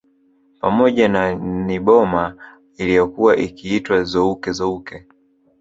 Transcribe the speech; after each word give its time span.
Pamoja 0.61 1.07
na 1.09 1.35
Nyboma 1.35 2.35
iliyokuwa 2.77 3.37
ikiitwa 3.37 4.03
Zouke 4.03 4.51
Zouke 4.51 5.05